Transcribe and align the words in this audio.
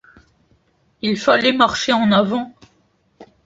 Il 1.03 1.15
fallait 1.15 1.53
marcher 1.53 1.93
en 1.93 2.11
avant. 2.11 2.55